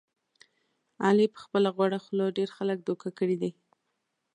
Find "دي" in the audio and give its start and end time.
3.41-3.51